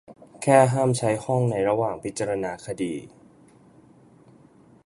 [0.41, 2.93] แค่ห้ามใช้ในห้องระหว่างพิจารณาคดี